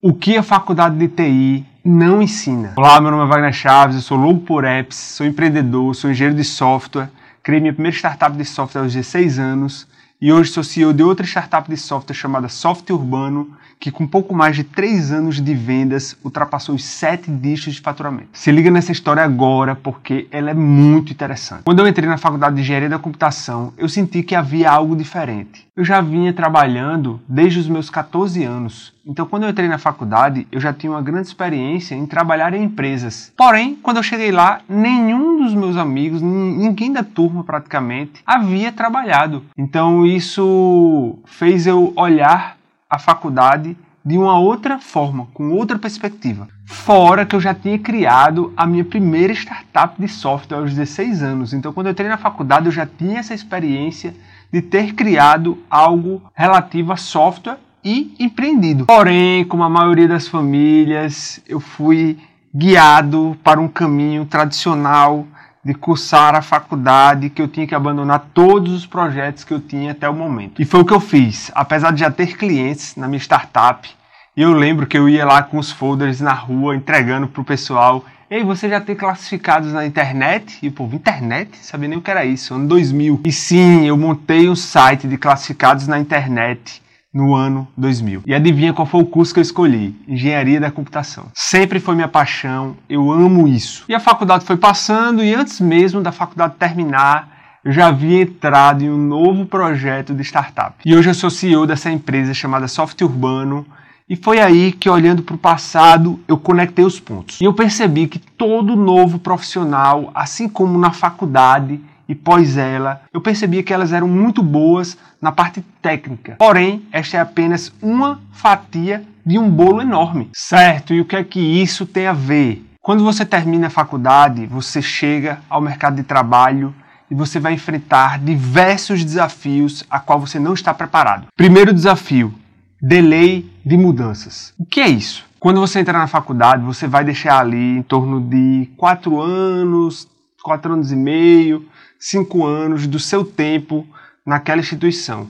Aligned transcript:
O 0.00 0.14
que 0.14 0.36
a 0.36 0.44
faculdade 0.44 0.96
de 0.96 1.08
TI 1.08 1.66
não 1.84 2.22
ensina? 2.22 2.72
Olá, 2.76 3.00
meu 3.00 3.10
nome 3.10 3.24
é 3.24 3.26
Wagner 3.26 3.52
Chaves, 3.52 3.96
eu 3.96 4.02
sou 4.02 4.16
louco 4.16 4.42
por 4.42 4.64
apps, 4.64 4.96
sou 4.96 5.26
empreendedor, 5.26 5.92
sou 5.92 6.08
engenheiro 6.08 6.36
de 6.36 6.44
software, 6.44 7.10
criei 7.42 7.60
minha 7.60 7.72
primeira 7.72 7.96
startup 7.96 8.36
de 8.36 8.44
software 8.44 8.82
aos 8.82 8.92
16 8.92 9.40
anos 9.40 9.88
e 10.20 10.32
hoje 10.32 10.52
sou 10.52 10.62
CEO 10.62 10.92
de 10.92 11.02
outra 11.02 11.26
startup 11.26 11.68
de 11.68 11.76
software 11.76 12.14
chamada 12.14 12.48
Software 12.48 12.94
Urbano, 12.94 13.56
que 13.78 13.90
com 13.90 14.06
pouco 14.06 14.34
mais 14.34 14.56
de 14.56 14.64
3 14.64 15.12
anos 15.12 15.40
de 15.40 15.54
vendas 15.54 16.16
ultrapassou 16.24 16.74
os 16.74 16.84
7 16.84 17.30
dígitos 17.30 17.74
de 17.74 17.80
faturamento. 17.80 18.28
Se 18.32 18.50
liga 18.50 18.70
nessa 18.70 18.92
história 18.92 19.22
agora 19.22 19.74
porque 19.74 20.26
ela 20.30 20.50
é 20.50 20.54
muito 20.54 21.12
interessante. 21.12 21.62
Quando 21.64 21.80
eu 21.80 21.88
entrei 21.88 22.08
na 22.08 22.18
faculdade 22.18 22.56
de 22.56 22.62
Engenharia 22.62 22.88
da 22.88 22.98
Computação, 22.98 23.72
eu 23.76 23.88
senti 23.88 24.22
que 24.22 24.34
havia 24.34 24.70
algo 24.70 24.96
diferente. 24.96 25.66
Eu 25.76 25.84
já 25.84 26.00
vinha 26.00 26.32
trabalhando 26.32 27.20
desde 27.28 27.60
os 27.60 27.68
meus 27.68 27.88
14 27.88 28.42
anos, 28.42 28.92
então 29.06 29.24
quando 29.24 29.44
eu 29.44 29.50
entrei 29.50 29.68
na 29.68 29.78
faculdade, 29.78 30.46
eu 30.50 30.60
já 30.60 30.72
tinha 30.72 30.92
uma 30.92 31.00
grande 31.00 31.28
experiência 31.28 31.94
em 31.94 32.04
trabalhar 32.04 32.52
em 32.52 32.64
empresas. 32.64 33.32
Porém, 33.36 33.78
quando 33.80 33.98
eu 33.98 34.02
cheguei 34.02 34.32
lá, 34.32 34.60
nenhum 34.68 35.42
dos 35.42 35.54
meus 35.54 35.76
amigos, 35.76 36.20
ninguém 36.20 36.92
da 36.92 37.04
turma 37.04 37.44
praticamente, 37.44 38.20
havia 38.26 38.72
trabalhado. 38.72 39.44
Então 39.56 40.04
isso 40.04 41.16
fez 41.24 41.66
eu 41.66 41.92
olhar 41.96 42.57
a 42.88 42.98
faculdade 42.98 43.76
de 44.04 44.16
uma 44.16 44.38
outra 44.38 44.78
forma, 44.78 45.28
com 45.34 45.50
outra 45.50 45.78
perspectiva. 45.78 46.48
Fora 46.64 47.26
que 47.26 47.36
eu 47.36 47.40
já 47.40 47.52
tinha 47.52 47.78
criado 47.78 48.52
a 48.56 48.66
minha 48.66 48.84
primeira 48.84 49.32
startup 49.32 50.00
de 50.00 50.08
software 50.08 50.58
aos 50.58 50.74
16 50.74 51.22
anos. 51.22 51.52
Então, 51.52 51.72
quando 51.72 51.88
eu 51.88 51.92
entrei 51.92 52.08
na 52.08 52.16
faculdade, 52.16 52.66
eu 52.66 52.72
já 52.72 52.86
tinha 52.86 53.18
essa 53.18 53.34
experiência 53.34 54.14
de 54.50 54.62
ter 54.62 54.94
criado 54.94 55.58
algo 55.68 56.22
relativo 56.34 56.92
a 56.92 56.96
software 56.96 57.58
e 57.84 58.14
empreendido. 58.18 58.86
Porém, 58.86 59.44
como 59.44 59.62
a 59.62 59.68
maioria 59.68 60.08
das 60.08 60.26
famílias, 60.26 61.40
eu 61.46 61.60
fui 61.60 62.18
guiado 62.54 63.36
para 63.44 63.60
um 63.60 63.68
caminho 63.68 64.24
tradicional 64.24 65.26
de 65.68 65.74
cursar 65.74 66.34
a 66.34 66.40
faculdade, 66.40 67.28
que 67.28 67.42
eu 67.42 67.46
tinha 67.46 67.66
que 67.66 67.74
abandonar 67.74 68.30
todos 68.32 68.72
os 68.72 68.86
projetos 68.86 69.44
que 69.44 69.52
eu 69.52 69.60
tinha 69.60 69.92
até 69.92 70.08
o 70.08 70.14
momento. 70.14 70.62
E 70.62 70.64
foi 70.64 70.80
o 70.80 70.84
que 70.84 70.94
eu 70.94 70.98
fiz. 70.98 71.50
Apesar 71.54 71.92
de 71.92 72.00
já 72.00 72.10
ter 72.10 72.38
clientes 72.38 72.96
na 72.96 73.06
minha 73.06 73.20
startup, 73.20 73.86
eu 74.34 74.54
lembro 74.54 74.86
que 74.86 74.96
eu 74.96 75.06
ia 75.10 75.26
lá 75.26 75.42
com 75.42 75.58
os 75.58 75.70
folders 75.70 76.22
na 76.22 76.32
rua 76.32 76.74
entregando 76.74 77.28
para 77.28 77.42
o 77.42 77.44
pessoal. 77.44 78.02
Ei, 78.30 78.42
você 78.42 78.66
já 78.66 78.80
tem 78.80 78.96
classificados 78.96 79.74
na 79.74 79.84
internet? 79.84 80.58
E 80.62 80.70
povo, 80.70 80.96
internet? 80.96 81.58
Sabia 81.58 81.86
nem 81.86 81.98
o 81.98 82.00
que 82.00 82.10
era 82.10 82.24
isso, 82.24 82.54
ano 82.54 82.66
2000. 82.66 83.20
E 83.26 83.30
sim, 83.30 83.86
eu 83.86 83.96
montei 83.98 84.48
um 84.48 84.56
site 84.56 85.06
de 85.06 85.18
classificados 85.18 85.86
na 85.86 85.98
internet 85.98 86.80
no 87.12 87.34
ano 87.34 87.66
2000. 87.76 88.22
E 88.26 88.34
adivinha 88.34 88.72
qual 88.72 88.86
foi 88.86 89.02
o 89.02 89.06
curso 89.06 89.32
que 89.32 89.40
eu 89.40 89.42
escolhi? 89.42 89.94
Engenharia 90.06 90.60
da 90.60 90.70
computação. 90.70 91.26
Sempre 91.34 91.80
foi 91.80 91.94
minha 91.94 92.08
paixão, 92.08 92.76
eu 92.88 93.10
amo 93.10 93.48
isso. 93.48 93.84
E 93.88 93.94
a 93.94 94.00
faculdade 94.00 94.44
foi 94.44 94.56
passando 94.56 95.22
e 95.24 95.34
antes 95.34 95.60
mesmo 95.60 96.00
da 96.00 96.12
faculdade 96.12 96.54
terminar, 96.58 97.60
eu 97.64 97.72
já 97.72 97.88
havia 97.88 98.22
entrado 98.22 98.82
em 98.82 98.90
um 98.90 98.96
novo 98.96 99.44
projeto 99.46 100.14
de 100.14 100.22
startup. 100.22 100.74
E 100.84 100.94
hoje 100.94 101.10
eu 101.10 101.14
sou 101.14 101.30
CEO 101.30 101.66
dessa 101.66 101.90
empresa 101.90 102.32
chamada 102.32 102.68
Software 102.68 103.06
Urbano. 103.06 103.66
E 104.08 104.16
foi 104.16 104.40
aí 104.40 104.72
que, 104.72 104.88
olhando 104.88 105.22
para 105.22 105.34
o 105.34 105.38
passado, 105.38 106.18
eu 106.26 106.38
conectei 106.38 106.82
os 106.82 106.98
pontos. 106.98 107.38
E 107.42 107.44
eu 107.44 107.52
percebi 107.52 108.06
que 108.06 108.18
todo 108.18 108.74
novo 108.74 109.18
profissional, 109.18 110.10
assim 110.14 110.48
como 110.48 110.78
na 110.78 110.92
faculdade, 110.92 111.78
e 112.08 112.14
pós 112.14 112.56
ela, 112.56 113.02
eu 113.12 113.20
percebia 113.20 113.62
que 113.62 113.72
elas 113.72 113.92
eram 113.92 114.08
muito 114.08 114.42
boas 114.42 114.96
na 115.20 115.30
parte 115.30 115.60
técnica. 115.82 116.36
Porém, 116.38 116.86
esta 116.90 117.18
é 117.18 117.20
apenas 117.20 117.72
uma 117.82 118.20
fatia 118.32 119.04
de 119.24 119.38
um 119.38 119.50
bolo 119.50 119.82
enorme. 119.82 120.30
Certo, 120.32 120.94
e 120.94 121.00
o 121.00 121.04
que 121.04 121.16
é 121.16 121.22
que 121.22 121.40
isso 121.40 121.84
tem 121.84 122.06
a 122.06 122.12
ver? 122.12 122.64
Quando 122.80 123.04
você 123.04 123.26
termina 123.26 123.66
a 123.66 123.70
faculdade, 123.70 124.46
você 124.46 124.80
chega 124.80 125.40
ao 125.50 125.60
mercado 125.60 125.96
de 125.96 126.02
trabalho 126.02 126.74
e 127.10 127.14
você 127.14 127.38
vai 127.38 127.52
enfrentar 127.52 128.18
diversos 128.18 129.04
desafios 129.04 129.84
a 129.90 130.00
qual 130.00 130.18
você 130.18 130.38
não 130.38 130.54
está 130.54 130.72
preparado. 130.72 131.26
Primeiro 131.36 131.74
desafio, 131.74 132.32
delay 132.80 133.50
de 133.64 133.76
mudanças. 133.76 134.54
O 134.58 134.64
que 134.64 134.80
é 134.80 134.88
isso? 134.88 135.26
Quando 135.38 135.60
você 135.60 135.80
entrar 135.80 135.98
na 135.98 136.06
faculdade, 136.06 136.64
você 136.64 136.86
vai 136.86 137.04
deixar 137.04 137.38
ali 137.38 137.78
em 137.78 137.82
torno 137.82 138.20
de 138.20 138.70
quatro 138.76 139.20
anos, 139.20 140.08
quatro 140.42 140.72
anos 140.72 140.92
e 140.92 140.96
meio, 140.96 141.68
cinco 141.98 142.44
anos 142.44 142.86
do 142.86 142.98
seu 142.98 143.24
tempo 143.24 143.86
naquela 144.24 144.60
instituição. 144.60 145.28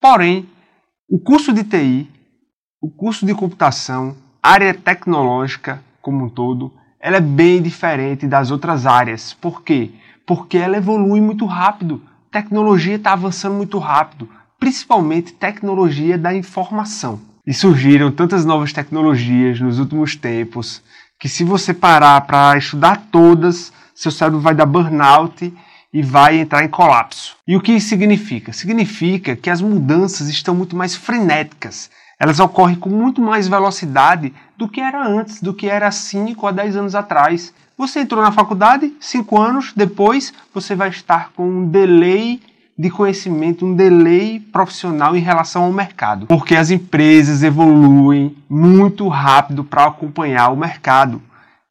Porém, 0.00 0.48
o 1.08 1.18
curso 1.18 1.52
de 1.52 1.64
TI, 1.64 2.08
o 2.80 2.90
curso 2.90 3.26
de 3.26 3.34
computação, 3.34 4.16
área 4.42 4.72
tecnológica 4.72 5.82
como 6.00 6.24
um 6.24 6.28
todo, 6.28 6.72
ela 6.98 7.16
é 7.16 7.20
bem 7.20 7.62
diferente 7.62 8.26
das 8.26 8.50
outras 8.50 8.86
áreas. 8.86 9.34
Por 9.34 9.62
quê? 9.62 9.90
Porque 10.26 10.58
ela 10.58 10.76
evolui 10.76 11.20
muito 11.20 11.46
rápido. 11.46 12.02
Tecnologia 12.30 12.96
está 12.96 13.12
avançando 13.12 13.54
muito 13.54 13.78
rápido, 13.78 14.28
principalmente 14.58 15.32
tecnologia 15.32 16.16
da 16.16 16.34
informação. 16.34 17.20
E 17.46 17.54
surgiram 17.54 18.12
tantas 18.12 18.44
novas 18.44 18.72
tecnologias 18.72 19.60
nos 19.60 19.78
últimos 19.78 20.14
tempos 20.14 20.82
que 21.20 21.28
se 21.28 21.44
você 21.44 21.74
parar 21.74 22.18
para 22.22 22.56
estudar 22.56 23.08
todas, 23.12 23.70
seu 23.94 24.10
cérebro 24.10 24.40
vai 24.40 24.54
dar 24.54 24.64
burnout 24.64 25.52
e 25.92 26.02
vai 26.02 26.38
entrar 26.38 26.64
em 26.64 26.68
colapso. 26.68 27.36
E 27.46 27.54
o 27.54 27.60
que 27.60 27.72
isso 27.72 27.90
significa? 27.90 28.54
Significa 28.54 29.36
que 29.36 29.50
as 29.50 29.60
mudanças 29.60 30.30
estão 30.30 30.54
muito 30.54 30.74
mais 30.74 30.96
frenéticas. 30.96 31.90
Elas 32.18 32.40
ocorrem 32.40 32.76
com 32.76 32.88
muito 32.88 33.20
mais 33.20 33.46
velocidade 33.46 34.32
do 34.56 34.66
que 34.66 34.80
era 34.80 35.06
antes, 35.06 35.42
do 35.42 35.52
que 35.52 35.68
era 35.68 35.90
5 35.90 36.46
a 36.46 36.52
10 36.52 36.76
anos 36.76 36.94
atrás. 36.94 37.52
Você 37.76 38.00
entrou 38.00 38.22
na 38.22 38.32
faculdade, 38.32 38.94
5 38.98 39.38
anos 39.38 39.72
depois, 39.76 40.32
você 40.54 40.74
vai 40.74 40.88
estar 40.88 41.32
com 41.36 41.46
um 41.46 41.68
delay 41.68 42.40
de 42.80 42.88
conhecimento, 42.88 43.66
um 43.66 43.74
delay 43.74 44.40
profissional 44.40 45.14
em 45.14 45.20
relação 45.20 45.64
ao 45.64 45.72
mercado. 45.72 46.26
Porque 46.26 46.56
as 46.56 46.70
empresas 46.70 47.42
evoluem 47.42 48.34
muito 48.48 49.06
rápido 49.06 49.62
para 49.62 49.84
acompanhar 49.84 50.48
o 50.48 50.56
mercado. 50.56 51.20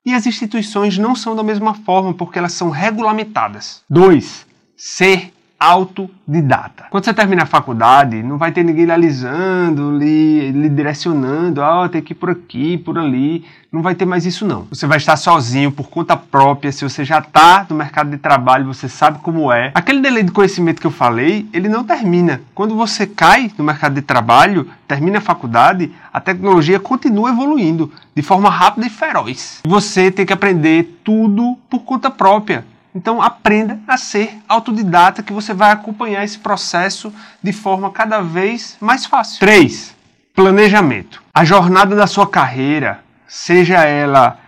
E 0.05 0.13
as 0.13 0.27
instituições 0.27 0.99
não 0.99 1.15
são 1.15 1.35
da 1.35 1.41
mesma 1.41 1.73
forma 1.73 2.13
porque 2.13 2.37
elas 2.37 2.53
são 2.53 2.69
regulamentadas. 2.69 3.81
2. 3.89 4.45
Ser 4.77 5.33
autodidata. 5.59 6.85
Quando 6.89 7.03
você 7.03 7.13
termina 7.13 7.43
a 7.43 7.45
faculdade, 7.45 8.23
não 8.23 8.37
vai 8.37 8.51
ter 8.51 8.63
ninguém 8.63 8.85
lhe 8.85 8.91
alisando, 8.91 9.97
lhe, 9.97 10.51
lhe 10.51 10.69
direcionando, 10.69 11.61
ah, 11.61 11.83
oh, 11.83 11.89
tem 11.89 12.01
que 12.01 12.13
ir 12.13 12.15
por 12.15 12.29
aqui, 12.29 12.77
por 12.77 12.97
ali. 12.97 13.43
Não 13.71 13.81
vai 13.81 13.93
ter 13.93 14.05
mais 14.05 14.25
isso 14.25 14.47
não. 14.47 14.65
Você 14.69 14.87
vai 14.87 14.97
estar 14.97 15.15
sozinho, 15.17 15.71
por 15.71 15.89
conta 15.89 16.15
própria, 16.17 16.71
se 16.71 16.83
você 16.83 17.03
já 17.03 17.19
está 17.19 17.67
no 17.69 17.75
mercado 17.75 18.09
de 18.09 18.17
trabalho, 18.17 18.65
você 18.65 18.87
sabe 18.87 19.19
como 19.19 19.51
é. 19.51 19.71
Aquele 19.75 20.01
delay 20.01 20.23
de 20.23 20.31
conhecimento 20.31 20.79
que 20.79 20.87
eu 20.87 20.91
falei, 20.91 21.47
ele 21.53 21.67
não 21.67 21.83
termina. 21.83 22.41
Quando 22.55 22.75
você 22.75 23.05
cai 23.05 23.51
no 23.57 23.63
mercado 23.63 23.93
de 23.93 24.01
trabalho, 24.01 24.67
termina 24.87 25.19
a 25.19 25.21
faculdade, 25.21 25.91
a 26.11 26.19
tecnologia 26.19 26.79
continua 26.79 27.29
evoluindo 27.29 27.91
de 28.15 28.21
forma 28.23 28.49
rápida 28.49 28.87
e 28.87 28.89
feroz. 28.89 29.59
Você 29.65 30.09
tem 30.09 30.25
que 30.25 30.33
aprender 30.33 30.99
tudo 31.03 31.57
por 31.69 31.81
conta 31.81 32.09
própria. 32.09 32.65
Então 32.93 33.21
aprenda 33.21 33.79
a 33.87 33.97
ser 33.97 34.39
autodidata 34.47 35.21
que 35.21 35.33
você 35.33 35.53
vai 35.53 35.71
acompanhar 35.71 36.23
esse 36.23 36.39
processo 36.39 37.13
de 37.41 37.53
forma 37.53 37.91
cada 37.91 38.21
vez 38.21 38.77
mais 38.79 39.05
fácil. 39.05 39.39
3. 39.39 39.95
Planejamento. 40.35 41.21
A 41.33 41.45
jornada 41.45 41.95
da 41.95 42.07
sua 42.07 42.27
carreira, 42.27 43.03
seja 43.27 43.83
ela 43.83 44.39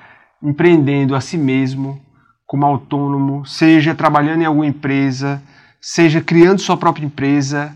empreendendo 0.42 1.16
a 1.16 1.22
si 1.22 1.38
mesmo, 1.38 2.02
como 2.48 2.66
autônomo, 2.66 3.46
seja 3.46 3.94
trabalhando 3.94 4.42
em 4.42 4.46
alguma 4.46 4.66
empresa, 4.66 5.42
seja 5.80 6.20
criando 6.20 6.60
sua 6.60 6.76
própria 6.76 7.06
empresa, 7.06 7.76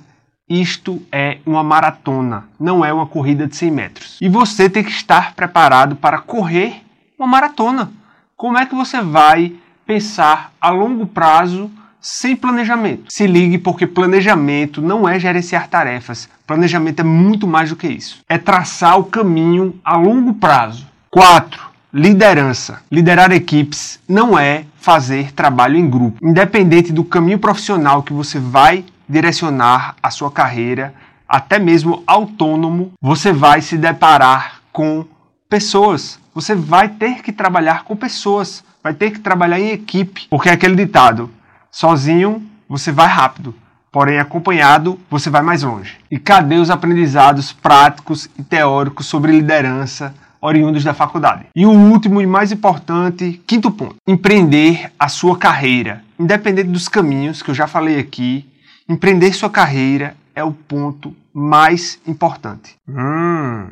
isto 0.50 1.02
é 1.12 1.40
uma 1.46 1.64
maratona, 1.64 2.46
não 2.60 2.84
é 2.84 2.92
uma 2.92 3.08
corrida 3.08 3.48
de 3.48 3.56
100 3.56 3.72
metros. 3.72 4.18
E 4.22 4.30
você 4.30 4.70
tem 4.70 4.84
que 4.84 4.92
estar 4.92 5.34
preparado 5.34 5.96
para 5.96 6.20
correr 6.20 6.84
uma 7.18 7.28
maratona. 7.28 7.92
Como 8.36 8.58
é 8.58 8.66
que 8.66 8.76
você 8.76 9.02
vai 9.02 9.56
pensar 9.86 10.52
a 10.60 10.70
longo 10.70 11.06
prazo 11.06 11.70
sem 12.02 12.36
planejamento. 12.36 13.06
Se 13.10 13.26
ligue 13.26 13.58
porque 13.58 13.88
planejamento 13.88 14.82
não 14.82 15.08
é 15.08 15.20
gerenciar 15.20 15.68
tarefas. 15.68 16.30
Planejamento 16.46 17.00
é 17.00 17.04
muito 17.04 17.48
mais 17.48 17.70
do 17.70 17.76
que 17.76 17.88
isso. 17.88 18.20
É 18.30 18.38
traçar 18.38 19.00
o 19.00 19.06
caminho 19.06 19.80
a 19.84 19.98
longo 19.98 20.34
prazo. 20.34 20.86
4. 21.10 21.64
Liderança. 21.94 22.82
Liderar 22.92 23.32
equipes 23.32 24.00
não 24.08 24.38
é 24.38 24.66
fazer 24.78 25.32
trabalho 25.32 25.78
em 25.78 25.90
grupo. 25.90 26.20
Independente 26.22 26.92
do 26.92 27.04
caminho 27.04 27.40
profissional 27.40 28.04
que 28.04 28.14
você 28.14 28.38
vai 28.38 28.86
direcionar 29.08 29.96
a 30.02 30.12
sua 30.12 30.30
carreira, 30.30 30.94
até 31.28 31.58
mesmo 31.58 32.04
autônomo, 32.06 32.92
você 33.02 33.32
vai 33.32 33.62
se 33.62 33.78
deparar 33.78 34.62
com 34.72 35.06
pessoas. 35.50 36.20
Você 36.34 36.54
vai 36.54 36.90
ter 36.90 37.22
que 37.22 37.32
trabalhar 37.32 37.84
com 37.84 37.96
pessoas 37.96 38.64
vai 38.86 38.94
ter 38.94 39.10
que 39.10 39.20
trabalhar 39.20 39.60
em 39.60 39.72
equipe, 39.72 40.28
porque 40.30 40.48
é 40.48 40.52
aquele 40.52 40.76
ditado: 40.76 41.32
sozinho 41.72 42.48
você 42.70 42.92
vai 42.92 43.08
rápido, 43.08 43.56
Porém, 43.92 44.20
acompanhado, 44.20 45.00
você 45.10 45.30
vai 45.30 45.42
mais 45.42 45.64
longe. 45.64 45.96
E 46.12 46.20
cadê 46.20 46.58
os 46.58 46.70
aprendizados 46.70 47.54
práticos 47.54 48.30
e 48.38 48.44
teóricos 48.44 49.06
sobre 49.06 49.32
liderança 49.32 50.14
oriundos 50.42 50.84
da 50.84 50.94
faculdade? 50.94 51.46
E 51.56 51.66
o 51.66 51.72
último 51.72 52.22
e 52.22 52.28
mais 52.28 52.52
importante, 52.52 53.42
quinto 53.48 53.72
ponto: 53.72 53.96
empreender 54.06 54.92
a 55.00 55.08
sua 55.08 55.38
carreira. 55.38 56.04
Independente 56.20 56.68
dos 56.68 56.90
caminhos 56.90 57.42
que 57.42 57.52
eu 57.52 57.56
já 57.56 57.68
falei 57.68 57.98
aqui, 57.98 58.46
empreender 58.90 59.32
sua 59.32 59.50
carreira 59.50 60.14
é 60.36 60.44
o 60.44 60.52
ponto 60.52 61.16
mais 61.34 61.98
importante. 62.06 62.76
Hum. 62.90 63.68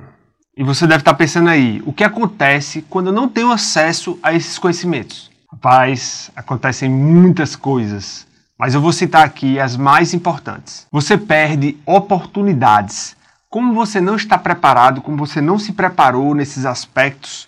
E 0.55 0.63
você 0.63 0.85
deve 0.85 1.01
estar 1.01 1.15
pensando 1.15 1.49
aí, 1.49 1.81
o 1.83 1.91
que 1.91 2.03
acontece 2.03 2.83
quando 2.87 3.07
eu 3.07 3.13
não 3.13 3.27
tenho 3.27 3.51
acesso 3.51 4.19
a 4.21 4.33
esses 4.33 4.59
conhecimentos? 4.59 5.31
Rapaz, 5.51 6.29
acontecem 6.35 6.87
muitas 6.87 7.55
coisas, 7.55 8.27
mas 8.57 8.75
eu 8.75 8.81
vou 8.81 8.93
citar 8.93 9.25
aqui 9.25 9.59
as 9.59 9.75
mais 9.75 10.13
importantes. 10.13 10.85
Você 10.91 11.17
perde 11.17 11.75
oportunidades. 11.87 13.15
Como 13.49 13.73
você 13.73 13.99
não 13.99 14.15
está 14.15 14.37
preparado, 14.37 15.01
como 15.01 15.17
você 15.17 15.41
não 15.41 15.57
se 15.57 15.73
preparou 15.73 16.35
nesses 16.35 16.67
aspectos, 16.67 17.47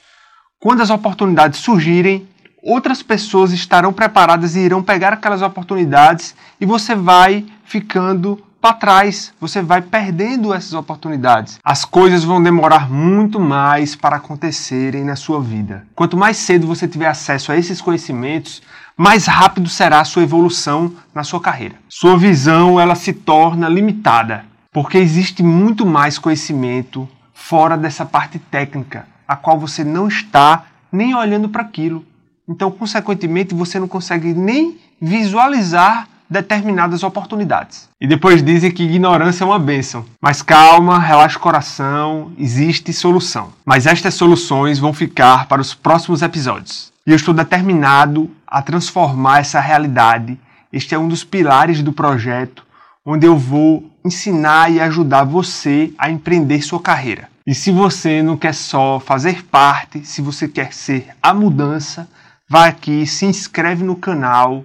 quando 0.60 0.82
as 0.82 0.90
oportunidades 0.90 1.60
surgirem, 1.60 2.28
outras 2.64 3.04
pessoas 3.04 3.52
estarão 3.52 3.94
preparadas 3.94 4.56
e 4.56 4.62
irão 4.62 4.82
pegar 4.82 5.14
aquelas 5.14 5.44
oportunidades 5.44 6.36
e 6.60 6.66
você 6.66 6.96
vai 6.96 7.46
ficando 7.66 8.44
para 8.66 8.74
trás, 8.74 9.32
você 9.40 9.62
vai 9.62 9.80
perdendo 9.80 10.52
essas 10.52 10.74
oportunidades. 10.74 11.60
As 11.64 11.86
coisas 11.86 12.24
vão 12.24 12.42
demorar 12.42 12.90
muito 12.90 13.40
mais 13.40 13.96
para 13.96 14.16
acontecerem 14.16 15.04
na 15.04 15.16
sua 15.16 15.40
vida. 15.40 15.86
Quanto 15.94 16.18
mais 16.18 16.38
cedo 16.38 16.66
você 16.66 16.88
tiver 16.88 17.06
acesso 17.06 17.52
a 17.52 17.58
esses 17.58 17.80
conhecimentos, 17.80 18.64
mais 18.98 19.28
rápido 19.28 19.70
será 19.70 20.00
a 20.00 20.04
sua 20.04 20.24
evolução 20.24 20.92
na 21.14 21.24
sua 21.24 21.40
carreira. 21.40 21.76
Sua 21.88 22.18
visão 22.18 22.80
ela 22.80 22.96
se 22.96 23.14
torna 23.14 23.70
limitada, 23.70 24.46
porque 24.74 24.98
existe 24.98 25.44
muito 25.44 25.86
mais 25.86 26.18
conhecimento 26.18 27.08
fora 27.36 27.78
dessa 27.78 28.04
parte 28.04 28.40
técnica, 28.40 29.06
a 29.28 29.36
qual 29.36 29.60
você 29.60 29.84
não 29.84 30.08
está 30.08 30.66
nem 30.92 31.14
olhando 31.14 31.50
para 31.50 31.62
aquilo. 31.62 32.04
Então, 32.50 32.72
consequentemente, 32.72 33.54
você 33.54 33.80
não 33.80 33.88
consegue 33.88 34.34
nem 34.34 34.80
visualizar 35.00 36.08
determinadas 36.30 37.04
oportunidades. 37.04 37.90
E 38.00 38.08
depois 38.08 38.44
dizem 38.44 38.72
que 38.72 38.84
ignorância 38.84 39.44
é 39.44 39.48
uma 39.48 39.60
bênção. 39.60 40.06
Mas 40.22 40.42
calma, 40.42 41.00
relaxa 41.00 41.38
o 41.38 41.42
coração, 41.42 42.32
existe 42.38 42.92
solução. 42.94 43.50
Mas 43.66 43.86
estas 43.86 44.14
soluções 44.14 44.80
vão 44.80 44.94
ficar 44.94 45.48
para 45.48 45.62
os 45.62 45.74
próximos 45.74 46.22
episódios. 46.22 46.92
E 47.06 47.12
eu 47.12 47.16
estou 47.16 47.34
determinado 47.34 48.30
a 48.48 48.62
transformar 48.62 49.40
essa 49.40 49.60
realidade. 49.60 50.40
Este 50.74 50.96
é 50.96 51.00
um 51.00 51.08
dos 51.08 51.24
pilares 51.24 51.82
do 51.84 51.94
projeto, 51.94 52.66
onde 53.06 53.28
eu 53.28 53.38
vou 53.38 53.90
ensinar 54.04 54.72
e 54.72 54.82
ajudar 54.82 55.24
você 55.24 55.94
a 55.98 56.10
empreender 56.10 56.62
sua 56.62 56.80
carreira. 56.80 57.30
E 57.46 57.54
se 57.54 57.72
você 57.72 58.24
não 58.24 58.36
quer 58.36 58.56
só 58.56 59.00
fazer 59.00 59.44
parte, 59.46 60.04
se 60.04 60.20
você 60.20 60.48
quer 60.48 60.74
ser 60.74 61.10
a 61.22 61.32
mudança, 61.32 62.08
vá 62.50 62.66
aqui, 62.66 63.06
se 63.06 63.26
inscreve 63.26 63.84
no 63.84 63.96
canal 63.96 64.64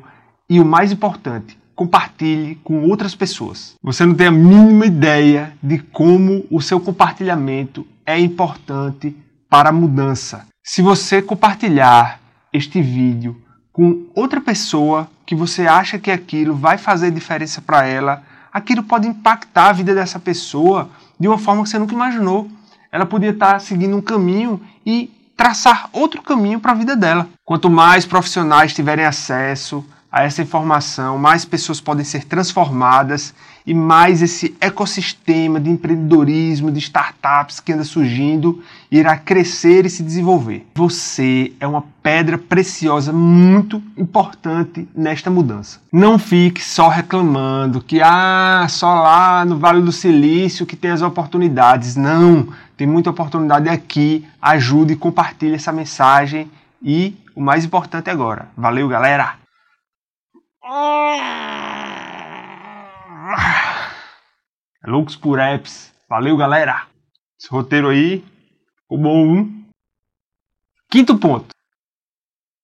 e 0.51 0.59
o 0.59 0.65
mais 0.65 0.91
importante, 0.91 1.57
compartilhe 1.77 2.57
com 2.57 2.83
outras 2.83 3.15
pessoas. 3.15 3.77
Você 3.81 4.05
não 4.05 4.17
tem 4.17 4.27
a 4.27 4.33
mínima 4.33 4.85
ideia 4.85 5.53
de 5.63 5.79
como 5.79 6.45
o 6.51 6.61
seu 6.61 6.81
compartilhamento 6.81 7.87
é 8.05 8.19
importante 8.19 9.17
para 9.49 9.69
a 9.69 9.73
mudança. 9.73 10.45
Se 10.63 10.83
você 10.83 11.23
compartilhar 11.23 12.21
este 12.53 12.83
vídeo 12.83 13.41
com 13.73 14.07
outra 14.13 14.41
pessoa 14.41 15.09
que 15.25 15.37
você 15.37 15.69
acha 15.69 16.01
que 16.01 16.11
aquilo 16.11 16.55
vai 16.55 16.77
fazer 16.77 17.13
diferença 17.13 17.63
para 17.63 17.87
ela, 17.87 18.25
aquilo 18.53 18.83
pode 18.83 19.07
impactar 19.07 19.69
a 19.69 19.73
vida 19.73 19.95
dessa 19.95 20.19
pessoa 20.19 20.91
de 21.19 21.29
uma 21.29 21.39
forma 21.39 21.63
que 21.63 21.69
você 21.69 21.79
nunca 21.79 21.95
imaginou. 21.95 22.51
Ela 22.91 23.07
podia 23.07 23.31
estar 23.31 23.61
seguindo 23.61 23.97
um 23.97 24.03
caminho 24.03 24.61
e 24.85 25.13
traçar 25.37 25.89
outro 25.93 26.21
caminho 26.21 26.59
para 26.59 26.73
a 26.73 26.75
vida 26.75 26.97
dela. 26.97 27.29
Quanto 27.45 27.71
mais 27.71 28.05
profissionais 28.05 28.75
tiverem 28.75 29.05
acesso 29.05 29.85
a 30.13 30.25
essa 30.25 30.43
informação, 30.43 31.19
mais 31.19 31.45
pessoas 31.45 31.81
podem 31.81 32.05
ser 32.05 32.25
transformadas 32.25 33.33
e 33.65 33.73
mais 33.73 34.23
esse 34.23 34.57
ecossistema 34.61 35.61
de 35.61 35.71
empreendedorismo, 35.71 36.73
de 36.73 36.81
startups 36.81 37.61
que 37.61 37.73
anda 37.73 37.85
surgindo 37.85 38.63
irá 38.91 39.17
crescer 39.17 39.87
e 39.87 39.91
se 39.91 40.03
desenvolver. 40.03 40.67
Você 40.75 41.53
é 41.61 41.67
uma 41.67 41.85
pedra 42.03 42.37
preciosa 42.37 43.13
muito 43.13 43.81
importante 43.97 44.89
nesta 44.95 45.31
mudança. 45.31 45.79
Não 45.93 46.19
fique 46.19 46.65
só 46.65 46.89
reclamando 46.89 47.81
que 47.81 48.01
ah, 48.03 48.67
só 48.69 48.93
lá 48.95 49.45
no 49.45 49.59
Vale 49.59 49.83
do 49.83 49.93
Silício 49.93 50.67
que 50.67 50.75
tem 50.75 50.91
as 50.91 51.03
oportunidades. 51.03 51.95
Não, 51.95 52.49
tem 52.77 52.87
muita 52.87 53.11
oportunidade 53.11 53.69
aqui. 53.69 54.27
Ajude 54.43 54.95
e 54.95 54.97
compartilhe 54.97 55.55
essa 55.55 55.71
mensagem 55.71 56.51
e 56.83 57.15
o 57.35 57.41
mais 57.41 57.65
importante 57.65 58.11
agora. 58.11 58.49
Valeu, 58.57 58.89
galera! 58.89 59.40
Loucos 64.87 65.17
por 65.17 65.41
apps. 65.41 65.93
Valeu, 66.09 66.37
galera. 66.37 66.87
Esse 67.37 67.51
roteiro 67.51 67.89
aí 67.89 68.25
ficou 68.83 68.99
bom. 68.99 69.49
Quinto 70.89 71.19
ponto. 71.19 71.49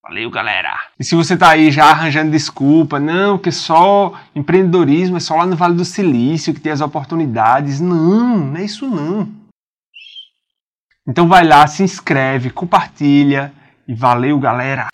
Valeu, 0.04 0.30
galera. 0.30 0.70
E 1.00 1.02
se 1.02 1.16
você 1.16 1.36
tá 1.36 1.50
aí 1.50 1.72
já 1.72 1.86
arranjando 1.86 2.30
desculpa, 2.30 3.00
não, 3.00 3.36
que 3.36 3.50
só 3.50 4.14
empreendedorismo 4.36 5.16
é 5.16 5.20
só 5.20 5.34
lá 5.34 5.44
no 5.44 5.56
Vale 5.56 5.74
do 5.74 5.84
Silício 5.84 6.54
que 6.54 6.60
tem 6.60 6.70
as 6.70 6.80
oportunidades. 6.80 7.80
Não, 7.80 8.38
não 8.38 8.56
é 8.56 8.64
isso 8.64 8.88
não. 8.88 9.28
Então 11.04 11.26
vai 11.26 11.44
lá, 11.44 11.66
se 11.66 11.82
inscreve, 11.82 12.50
compartilha 12.50 13.52
e 13.88 13.94
valeu, 13.94 14.38
galera. 14.38 14.86